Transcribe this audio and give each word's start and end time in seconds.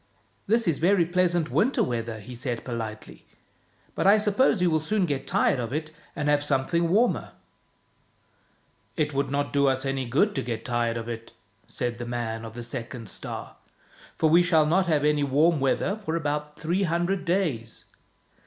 "This 0.51 0.67
is 0.67 0.79
very 0.79 1.05
pleasant 1.05 1.51
winter 1.51 1.83
weather," 1.83 2.19
he 2.19 2.33
said 2.33 2.63
politely," 2.63 3.27
but 3.93 4.07
I 4.07 4.17
suppose 4.17 4.59
you 4.59 4.71
will 4.71 4.79
soon 4.79 5.05
get 5.05 5.27
tired 5.27 5.59
of 5.59 5.71
it 5.71 5.91
and 6.15 6.27
have 6.27 6.43
something 6.43 6.89
warmer? 6.89 7.33
""It 8.97 9.13
would 9.13 9.29
not 9.29 9.53
do 9.53 9.67
us 9.67 9.85
any 9.85 10.07
good 10.07 10.33
to 10.33 10.41
get 10.41 10.65
tired 10.65 10.97
of 10.97 11.07
it," 11.07 11.33
said 11.67 11.99
the 11.99 12.07
man 12.07 12.43
of 12.45 12.55
the 12.55 12.63
second 12.63 13.09
star," 13.09 13.57
for 14.17 14.27
we 14.27 14.41
shall 14.41 14.65
not 14.65 14.87
have 14.87 15.05
any 15.05 15.23
warm 15.23 15.59
weather 15.59 15.99
for 16.03 16.15
about 16.15 16.59
three 16.59 16.81
hundred 16.81 17.23
days." 17.23 17.85